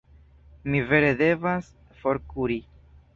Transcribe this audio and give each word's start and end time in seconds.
Mi 0.69 0.79
vere 0.93 1.11
devas 1.19 1.67
forkuri. 1.99 2.59